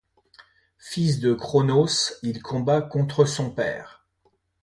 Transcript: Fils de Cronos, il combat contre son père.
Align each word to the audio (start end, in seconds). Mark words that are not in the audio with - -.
Fils 0.79 1.19
de 1.19 1.31
Cronos, 1.35 2.15
il 2.23 2.41
combat 2.41 2.81
contre 2.81 3.25
son 3.25 3.51
père. 3.51 4.03